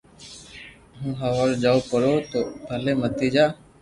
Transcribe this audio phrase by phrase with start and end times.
[0.97, 3.45] ھون ھوارو جاو پرو تو ڀلي متيجا